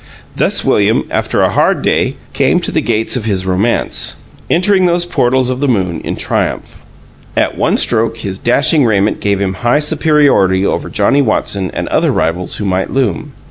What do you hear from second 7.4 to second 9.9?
one stroke his dashing raiment gave him high